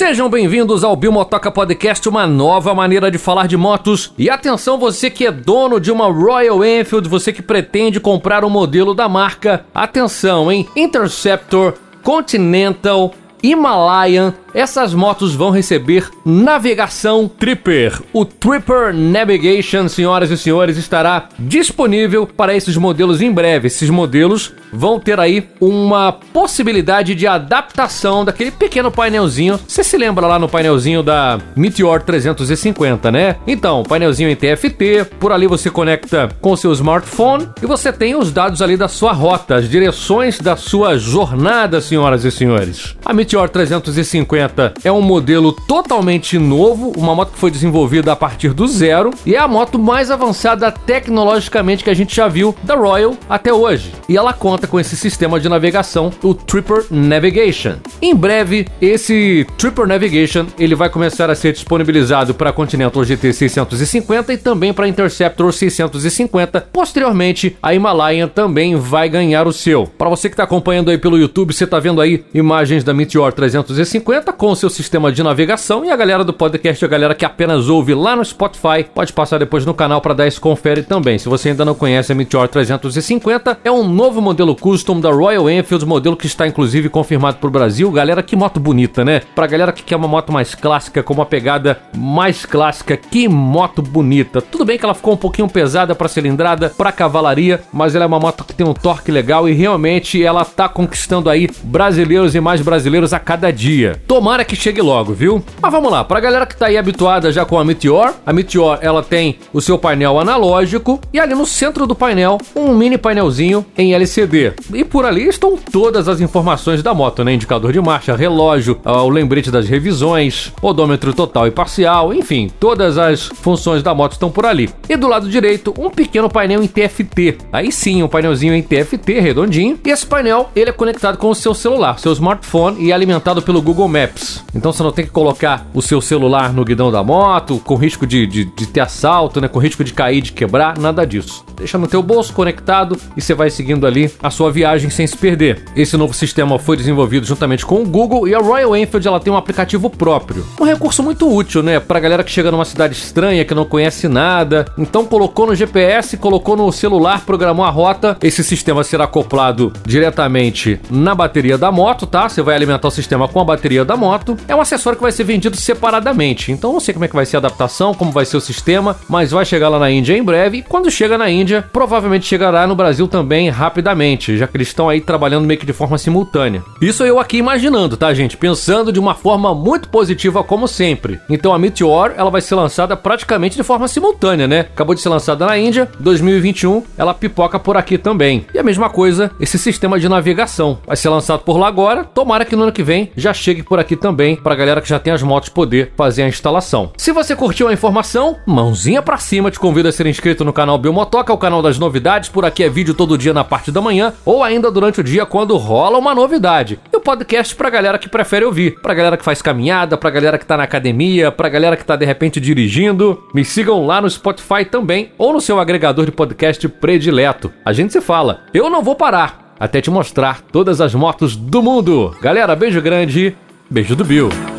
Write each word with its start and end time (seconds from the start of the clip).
Sejam 0.00 0.30
bem-vindos 0.30 0.82
ao 0.82 0.96
Bimotoca 0.96 1.50
Podcast, 1.50 2.08
uma 2.08 2.26
nova 2.26 2.74
maneira 2.74 3.10
de 3.10 3.18
falar 3.18 3.46
de 3.46 3.54
motos. 3.54 4.14
E 4.16 4.30
atenção, 4.30 4.78
você 4.78 5.10
que 5.10 5.26
é 5.26 5.30
dono 5.30 5.78
de 5.78 5.92
uma 5.92 6.06
Royal 6.06 6.64
Enfield, 6.64 7.06
você 7.06 7.34
que 7.34 7.42
pretende 7.42 8.00
comprar 8.00 8.42
um 8.42 8.48
modelo 8.48 8.94
da 8.94 9.10
marca, 9.10 9.66
atenção, 9.74 10.50
hein? 10.50 10.66
Interceptor, 10.74 11.74
Continental, 12.02 13.12
Himalayan 13.42 14.32
essas 14.54 14.94
motos 14.94 15.34
vão 15.34 15.50
receber 15.50 16.08
navegação 16.24 17.28
Tripper. 17.28 18.00
O 18.12 18.24
Tripper 18.24 18.94
Navigation, 18.94 19.88
senhoras 19.88 20.30
e 20.30 20.36
senhores, 20.36 20.76
estará 20.76 21.28
disponível 21.38 22.26
para 22.26 22.54
esses 22.54 22.76
modelos 22.76 23.20
em 23.20 23.30
breve. 23.30 23.68
Esses 23.68 23.90
modelos 23.90 24.52
vão 24.72 24.98
ter 24.98 25.18
aí 25.20 25.48
uma 25.60 26.12
possibilidade 26.12 27.14
de 27.14 27.26
adaptação 27.26 28.24
daquele 28.24 28.50
pequeno 28.50 28.90
painelzinho. 28.90 29.58
Você 29.66 29.84
se 29.84 29.96
lembra 29.96 30.26
lá 30.26 30.38
no 30.38 30.48
painelzinho 30.48 31.02
da 31.02 31.38
Meteor 31.56 32.02
350, 32.02 33.10
né? 33.10 33.36
Então, 33.46 33.82
painelzinho 33.82 34.30
em 34.30 34.36
TFT, 34.36 35.04
por 35.18 35.32
ali 35.32 35.46
você 35.46 35.70
conecta 35.70 36.28
com 36.40 36.52
o 36.52 36.56
seu 36.56 36.72
smartphone 36.72 37.48
e 37.62 37.66
você 37.66 37.92
tem 37.92 38.14
os 38.14 38.32
dados 38.32 38.62
ali 38.62 38.76
da 38.76 38.88
sua 38.88 39.12
rota, 39.12 39.56
as 39.56 39.68
direções 39.68 40.38
da 40.38 40.56
sua 40.56 40.98
jornada, 40.98 41.80
senhoras 41.80 42.24
e 42.24 42.30
senhores. 42.30 42.96
A 43.04 43.12
Meteor 43.12 43.48
350 43.48 44.39
é 44.84 44.90
um 44.90 45.02
modelo 45.02 45.52
totalmente 45.52 46.38
novo, 46.38 46.92
uma 46.96 47.14
moto 47.14 47.32
que 47.32 47.38
foi 47.38 47.50
desenvolvida 47.50 48.12
a 48.12 48.16
partir 48.16 48.52
do 48.52 48.66
zero 48.66 49.10
e 49.26 49.34
é 49.34 49.38
a 49.38 49.48
moto 49.48 49.78
mais 49.78 50.10
avançada 50.10 50.70
tecnologicamente 50.70 51.84
que 51.84 51.90
a 51.90 51.94
gente 51.94 52.14
já 52.14 52.28
viu 52.28 52.54
da 52.62 52.74
Royal 52.74 53.16
até 53.28 53.52
hoje. 53.52 53.92
E 54.08 54.16
ela 54.16 54.32
conta 54.32 54.66
com 54.66 54.78
esse 54.78 54.96
sistema 54.96 55.38
de 55.38 55.48
navegação, 55.48 56.10
o 56.22 56.34
Tripper 56.34 56.86
Navigation. 56.90 57.76
Em 58.00 58.14
breve, 58.14 58.66
esse 58.80 59.46
Tripper 59.58 59.86
Navigation 59.86 60.46
ele 60.58 60.74
vai 60.74 60.88
começar 60.88 61.30
a 61.30 61.34
ser 61.34 61.52
disponibilizado 61.52 62.34
para 62.34 62.52
Continental 62.52 63.04
GT 63.04 63.32
650 63.32 64.32
e 64.32 64.38
também 64.38 64.72
para 64.72 64.88
Interceptor 64.88 65.52
650. 65.52 66.68
Posteriormente, 66.72 67.56
a 67.62 67.74
Himalayan 67.74 68.28
também 68.28 68.76
vai 68.76 69.08
ganhar 69.08 69.46
o 69.46 69.52
seu. 69.52 69.86
Para 69.86 70.08
você 70.08 70.28
que 70.28 70.34
está 70.34 70.44
acompanhando 70.44 70.90
aí 70.90 70.98
pelo 70.98 71.18
YouTube, 71.18 71.52
você 71.52 71.64
está 71.64 71.78
vendo 71.78 72.00
aí 72.00 72.24
imagens 72.34 72.84
da 72.84 72.94
Meteor 72.94 73.32
350 73.32 74.29
com 74.32 74.50
o 74.50 74.56
seu 74.56 74.70
sistema 74.70 75.12
de 75.12 75.22
navegação 75.22 75.84
e 75.84 75.90
a 75.90 75.96
galera 75.96 76.24
do 76.24 76.32
podcast, 76.32 76.84
a 76.84 76.88
galera 76.88 77.14
que 77.14 77.24
apenas 77.24 77.68
ouve 77.68 77.94
lá 77.94 78.16
no 78.16 78.24
Spotify, 78.24 78.84
pode 78.94 79.12
passar 79.12 79.38
depois 79.38 79.64
no 79.64 79.74
canal 79.74 80.00
para 80.00 80.14
dar 80.14 80.26
esse 80.26 80.40
confere 80.40 80.82
também. 80.82 81.18
Se 81.18 81.28
você 81.28 81.50
ainda 81.50 81.64
não 81.64 81.74
conhece 81.74 82.12
a 82.12 82.14
Meteor 82.14 82.48
350, 82.48 83.58
é 83.64 83.70
um 83.70 83.88
novo 83.88 84.20
modelo 84.20 84.54
custom 84.54 85.00
da 85.00 85.10
Royal 85.10 85.48
Enfield, 85.48 85.86
modelo 85.86 86.16
que 86.16 86.26
está 86.26 86.46
inclusive 86.46 86.88
confirmado 86.88 87.38
para 87.38 87.48
o 87.48 87.50
Brasil. 87.50 87.90
Galera, 87.90 88.22
que 88.22 88.36
moto 88.36 88.60
bonita, 88.60 89.04
né? 89.04 89.22
Pra 89.34 89.46
galera 89.46 89.72
que 89.72 89.82
quer 89.82 89.96
uma 89.96 90.08
moto 90.08 90.32
mais 90.32 90.54
clássica, 90.54 91.02
com 91.02 91.14
uma 91.14 91.26
pegada 91.26 91.78
mais 91.96 92.44
clássica, 92.44 92.96
que 92.96 93.28
moto 93.28 93.82
bonita. 93.82 94.40
Tudo 94.40 94.64
bem 94.64 94.78
que 94.78 94.84
ela 94.84 94.94
ficou 94.94 95.14
um 95.14 95.18
pouquinho 95.18 95.48
pesada 95.48 95.94
para 95.94 96.08
cilindrada, 96.08 96.70
para 96.70 96.92
cavalaria, 96.92 97.60
mas 97.72 97.94
ela 97.94 98.04
é 98.04 98.06
uma 98.06 98.20
moto 98.20 98.44
que 98.44 98.54
tem 98.54 98.66
um 98.66 98.74
torque 98.74 99.10
legal 99.10 99.48
e 99.48 99.52
realmente 99.52 100.22
ela 100.22 100.44
tá 100.44 100.68
conquistando 100.68 101.30
aí 101.30 101.48
brasileiros 101.62 102.34
e 102.34 102.40
mais 102.40 102.60
brasileiros 102.60 103.12
a 103.12 103.18
cada 103.18 103.50
dia. 103.50 104.00
Tô 104.06 104.19
Tomara 104.20 104.44
que 104.44 104.54
chegue 104.54 104.82
logo, 104.82 105.14
viu? 105.14 105.42
Mas 105.62 105.72
vamos 105.72 105.90
lá, 105.90 106.04
pra 106.04 106.20
galera 106.20 106.44
que 106.44 106.54
tá 106.54 106.66
aí 106.66 106.76
habituada 106.76 107.32
já 107.32 107.46
com 107.46 107.58
a 107.58 107.64
Meteor, 107.64 108.12
a 108.26 108.34
Meteor 108.34 108.78
ela 108.82 109.02
tem 109.02 109.38
o 109.50 109.62
seu 109.62 109.78
painel 109.78 110.20
analógico 110.20 111.00
e 111.10 111.18
ali 111.18 111.34
no 111.34 111.46
centro 111.46 111.86
do 111.86 111.94
painel 111.94 112.36
um 112.54 112.74
mini 112.74 112.98
painelzinho 112.98 113.64
em 113.78 113.94
LCD. 113.94 114.52
E 114.74 114.84
por 114.84 115.06
ali 115.06 115.26
estão 115.26 115.56
todas 115.56 116.06
as 116.06 116.20
informações 116.20 116.82
da 116.82 116.92
moto, 116.92 117.24
né? 117.24 117.32
Indicador 117.32 117.72
de 117.72 117.80
marcha, 117.80 118.14
relógio, 118.14 118.78
o 118.84 119.08
lembrete 119.08 119.50
das 119.50 119.66
revisões, 119.66 120.52
odômetro 120.60 121.14
total 121.14 121.46
e 121.46 121.50
parcial, 121.50 122.12
enfim, 122.12 122.50
todas 122.60 122.98
as 122.98 123.22
funções 123.22 123.82
da 123.82 123.94
moto 123.94 124.12
estão 124.12 124.30
por 124.30 124.44
ali. 124.44 124.68
E 124.86 124.98
do 124.98 125.08
lado 125.08 125.30
direito, 125.30 125.72
um 125.78 125.88
pequeno 125.88 126.28
painel 126.28 126.62
em 126.62 126.66
TFT. 126.66 127.38
Aí 127.50 127.72
sim, 127.72 128.02
um 128.02 128.08
painelzinho 128.08 128.54
em 128.54 128.62
TFT 128.62 129.18
redondinho. 129.18 129.80
E 129.82 129.88
esse 129.88 130.04
painel, 130.04 130.50
ele 130.54 130.68
é 130.68 130.74
conectado 130.74 131.16
com 131.16 131.30
o 131.30 131.34
seu 131.34 131.54
celular, 131.54 131.98
seu 131.98 132.12
smartphone 132.12 132.84
e 132.84 132.92
alimentado 132.92 133.40
pelo 133.40 133.62
Google 133.62 133.88
Maps. 133.88 134.09
Maps. 134.10 134.44
Então 134.54 134.72
você 134.72 134.82
não 134.82 134.92
tem 134.92 135.04
que 135.04 135.10
colocar 135.10 135.66
o 135.72 135.80
seu 135.80 136.00
celular 136.00 136.52
no 136.52 136.64
guidão 136.64 136.90
da 136.90 137.02
moto, 137.02 137.58
com 137.64 137.76
risco 137.76 138.06
de, 138.06 138.26
de, 138.26 138.44
de 138.44 138.66
ter 138.66 138.80
assalto, 138.80 139.40
né? 139.40 139.48
Com 139.48 139.58
risco 139.58 139.84
de 139.84 139.92
cair, 139.92 140.20
de 140.20 140.32
quebrar, 140.32 140.78
nada 140.78 141.06
disso. 141.06 141.44
Deixa 141.56 141.78
no 141.78 141.86
teu 141.86 142.02
bolso 142.02 142.32
conectado 142.32 142.98
e 143.16 143.20
você 143.20 143.34
vai 143.34 143.50
seguindo 143.50 143.86
ali 143.86 144.10
a 144.22 144.30
sua 144.30 144.50
viagem 144.50 144.90
sem 144.90 145.06
se 145.06 145.16
perder. 145.16 145.64
Esse 145.76 145.96
novo 145.96 146.12
sistema 146.12 146.58
foi 146.58 146.76
desenvolvido 146.76 147.26
juntamente 147.26 147.64
com 147.64 147.82
o 147.82 147.86
Google 147.86 148.26
e 148.26 148.34
a 148.34 148.38
Royal 148.38 148.76
Enfield 148.76 149.06
ela 149.06 149.20
tem 149.20 149.32
um 149.32 149.36
aplicativo 149.36 149.88
próprio. 149.88 150.44
Um 150.60 150.64
recurso 150.64 151.02
muito 151.02 151.32
útil, 151.32 151.62
né? 151.62 151.78
Pra 151.78 152.00
galera 152.00 152.24
que 152.24 152.30
chega 152.30 152.50
numa 152.50 152.64
cidade 152.64 152.94
estranha, 152.94 153.44
que 153.44 153.54
não 153.54 153.64
conhece 153.64 154.08
nada. 154.08 154.66
Então 154.76 155.04
colocou 155.04 155.46
no 155.46 155.54
GPS, 155.54 156.16
colocou 156.16 156.56
no 156.56 156.72
celular, 156.72 157.24
programou 157.24 157.64
a 157.64 157.70
rota. 157.70 158.16
Esse 158.22 158.42
sistema 158.42 158.82
será 158.82 159.04
acoplado 159.04 159.72
diretamente 159.86 160.80
na 160.90 161.14
bateria 161.14 161.56
da 161.56 161.70
moto, 161.70 162.06
tá? 162.06 162.28
Você 162.28 162.42
vai 162.42 162.54
alimentar 162.56 162.88
o 162.88 162.90
sistema 162.90 163.28
com 163.28 163.40
a 163.40 163.44
bateria 163.44 163.84
da 163.84 163.96
moto. 164.00 164.36
É 164.48 164.56
um 164.56 164.60
acessório 164.60 164.96
que 164.96 165.02
vai 165.02 165.12
ser 165.12 165.24
vendido 165.24 165.56
separadamente. 165.56 166.50
Então 166.50 166.72
não 166.72 166.80
sei 166.80 166.94
como 166.94 167.04
é 167.04 167.08
que 167.08 167.14
vai 167.14 167.26
ser 167.26 167.36
a 167.36 167.38
adaptação, 167.38 167.94
como 167.94 168.10
vai 168.10 168.24
ser 168.24 168.38
o 168.38 168.40
sistema, 168.40 168.96
mas 169.08 169.30
vai 169.30 169.44
chegar 169.44 169.68
lá 169.68 169.78
na 169.78 169.90
Índia 169.90 170.16
em 170.16 170.22
breve. 170.22 170.58
E 170.58 170.62
quando 170.62 170.90
chega 170.90 171.18
na 171.18 171.30
Índia, 171.30 171.64
provavelmente 171.72 172.26
chegará 172.26 172.66
no 172.66 172.74
Brasil 172.74 173.06
também 173.06 173.50
rapidamente, 173.50 174.36
já 174.36 174.46
que 174.46 174.56
eles 174.56 174.68
estão 174.68 174.88
aí 174.88 175.00
trabalhando 175.00 175.46
meio 175.46 175.60
que 175.60 175.66
de 175.66 175.72
forma 175.72 175.98
simultânea. 175.98 176.62
Isso 176.80 177.04
eu 177.04 177.20
aqui 177.20 177.36
imaginando, 177.36 177.96
tá, 177.96 178.12
gente? 178.14 178.36
Pensando 178.36 178.92
de 178.92 178.98
uma 178.98 179.14
forma 179.14 179.54
muito 179.54 179.88
positiva 179.88 180.42
como 180.42 180.66
sempre. 180.66 181.20
Então 181.28 181.52
a 181.52 181.58
Meteor, 181.58 182.14
ela 182.16 182.30
vai 182.30 182.40
ser 182.40 182.54
lançada 182.54 182.96
praticamente 182.96 183.56
de 183.56 183.62
forma 183.62 183.86
simultânea, 183.86 184.48
né? 184.48 184.60
Acabou 184.60 184.94
de 184.94 185.00
ser 185.00 185.10
lançada 185.10 185.44
na 185.44 185.58
Índia, 185.58 185.88
2021, 186.00 186.82
ela 186.96 187.12
pipoca 187.12 187.58
por 187.58 187.76
aqui 187.76 187.98
também. 187.98 188.46
E 188.54 188.58
a 188.58 188.62
mesma 188.62 188.88
coisa, 188.88 189.30
esse 189.38 189.58
sistema 189.58 190.00
de 190.00 190.08
navegação 190.08 190.78
vai 190.86 190.96
ser 190.96 191.08
lançado 191.08 191.40
por 191.40 191.58
lá 191.58 191.68
agora. 191.68 192.04
Tomara 192.04 192.44
que 192.44 192.56
no 192.56 192.62
ano 192.62 192.72
que 192.72 192.82
vem 192.82 193.10
já 193.16 193.34
chegue 193.34 193.62
por 193.62 193.78
aqui 193.78 193.89
aqui 193.90 193.96
também 193.96 194.36
para 194.36 194.54
galera 194.54 194.80
que 194.80 194.88
já 194.88 195.00
tem 195.00 195.12
as 195.12 195.22
motos 195.22 195.48
poder 195.48 195.92
fazer 195.96 196.22
a 196.22 196.28
instalação. 196.28 196.92
Se 196.96 197.12
você 197.12 197.34
curtiu 197.34 197.66
a 197.66 197.72
informação, 197.72 198.36
mãozinha 198.46 199.02
para 199.02 199.18
cima, 199.18 199.50
te 199.50 199.58
convido 199.58 199.88
a 199.88 199.92
ser 199.92 200.06
inscrito 200.06 200.44
no 200.44 200.52
canal 200.52 200.78
Biomotoca, 200.78 201.32
o 201.32 201.38
canal 201.38 201.60
das 201.60 201.78
novidades. 201.78 202.28
Por 202.28 202.44
aqui 202.44 202.62
é 202.62 202.68
vídeo 202.68 202.94
todo 202.94 203.18
dia 203.18 203.34
na 203.34 203.42
parte 203.42 203.72
da 203.72 203.80
manhã 203.80 204.12
ou 204.24 204.44
ainda 204.44 204.70
durante 204.70 205.00
o 205.00 205.04
dia 205.04 205.26
quando 205.26 205.56
rola 205.56 205.98
uma 205.98 206.14
novidade. 206.14 206.78
E 206.92 206.96
o 206.96 207.00
podcast 207.00 207.54
para 207.56 207.68
galera 207.68 207.98
que 207.98 208.08
prefere 208.08 208.44
ouvir, 208.44 208.80
para 208.80 208.94
galera 208.94 209.16
que 209.16 209.24
faz 209.24 209.42
caminhada, 209.42 209.96
para 209.96 210.10
galera 210.10 210.38
que 210.38 210.46
tá 210.46 210.56
na 210.56 210.64
academia, 210.64 211.32
para 211.32 211.48
galera 211.48 211.76
que 211.76 211.84
tá 211.84 211.96
de 211.96 212.06
repente 212.06 212.40
dirigindo. 212.40 213.20
Me 213.34 213.44
sigam 213.44 213.84
lá 213.84 214.00
no 214.00 214.08
Spotify 214.08 214.64
também 214.64 215.10
ou 215.18 215.32
no 215.32 215.40
seu 215.40 215.58
agregador 215.58 216.04
de 216.04 216.12
podcast 216.12 216.68
predileto. 216.68 217.52
A 217.64 217.72
gente 217.72 217.92
se 217.92 218.00
fala. 218.00 218.42
Eu 218.54 218.70
não 218.70 218.82
vou 218.82 218.94
parar 218.94 219.50
até 219.58 219.80
te 219.80 219.90
mostrar 219.90 220.40
todas 220.40 220.80
as 220.80 220.94
motos 220.94 221.36
do 221.36 221.62
mundo. 221.62 222.16
Galera, 222.22 222.56
beijo 222.56 222.80
grande 222.80 223.36
Beijo 223.70 223.94
do 223.94 224.04
Bill. 224.04 224.49